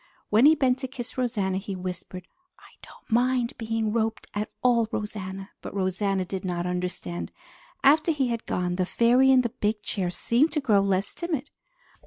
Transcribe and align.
When 0.31 0.47
he 0.47 0.55
bent 0.55 0.79
to 0.79 0.87
kiss 0.87 1.15
Rosanna, 1.15 1.57
he 1.59 1.75
whispered, 1.75 2.27
"I 2.57 2.71
don't 2.81 3.11
mind 3.11 3.53
being 3.59 3.93
roped 3.93 4.25
at 4.33 4.49
all, 4.63 4.87
Rosanna!" 4.91 5.51
but 5.61 5.75
Rosanna 5.75 6.25
did 6.25 6.43
not 6.43 6.65
understand. 6.65 7.31
After 7.83 8.11
he 8.11 8.29
had 8.29 8.47
gone, 8.47 8.77
the 8.77 8.85
fairy 8.87 9.29
in 9.29 9.41
the 9.41 9.49
big 9.49 9.83
chair 9.83 10.09
seemed 10.09 10.53
to 10.53 10.59
grow 10.59 10.81
less 10.81 11.13
timid. 11.13 11.51